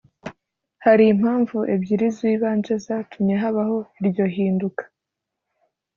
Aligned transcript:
Hari 0.85 1.03
impamvu 1.13 1.57
ebyiri 1.73 2.07
z 2.15 2.17
ibanze 2.31 2.73
zatumye 2.85 3.35
habaho 3.43 3.77
iryo 3.99 4.25
hinduka 4.35 4.83